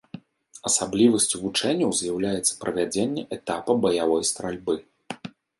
Асаблівасцю 0.69 1.35
вучэнняў 1.43 1.93
з'яўляецца 2.01 2.57
правядзення 2.65 3.23
этапа 3.41 3.79
баявой 3.85 4.23
стральбы. 4.35 4.75